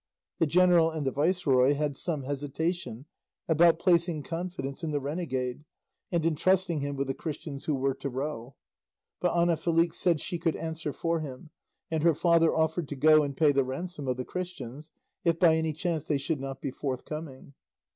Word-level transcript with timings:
The 0.39 0.47
general 0.47 0.89
and 0.89 1.05
the 1.05 1.11
viceroy 1.11 1.75
had 1.75 1.95
some 1.95 2.23
hesitation 2.23 3.05
about 3.47 3.77
placing 3.77 4.23
confidence 4.23 4.83
in 4.83 4.89
the 4.89 4.99
renegade 4.99 5.63
and 6.11 6.25
entrusting 6.25 6.79
him 6.79 6.95
with 6.95 7.05
the 7.05 7.13
Christians 7.13 7.65
who 7.65 7.75
were 7.75 7.93
to 7.93 8.09
row, 8.09 8.55
but 9.19 9.29
Ana 9.31 9.55
Felix 9.55 9.97
said 9.99 10.19
she 10.19 10.39
could 10.39 10.55
answer 10.55 10.91
for 10.91 11.19
him, 11.19 11.51
and 11.91 12.01
her 12.01 12.15
father 12.15 12.51
offered 12.51 12.87
to 12.87 12.95
go 12.95 13.21
and 13.21 13.37
pay 13.37 13.51
the 13.51 13.63
ransom 13.63 14.07
of 14.07 14.17
the 14.17 14.25
Christians 14.25 14.89
if 15.23 15.37
by 15.37 15.55
any 15.55 15.71
chance 15.71 16.03
they 16.03 16.17
should 16.17 16.39
not 16.39 16.61
be 16.61 16.71
forthcoming. 16.71 17.53